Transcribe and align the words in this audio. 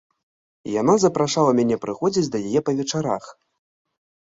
Яна 0.81 0.95
запрашала 1.03 1.51
мяне 1.59 1.77
прыходзіць 1.85 2.25
да 2.35 2.43
яе 2.49 2.59
па 2.71 2.77
вечарах. 2.83 3.23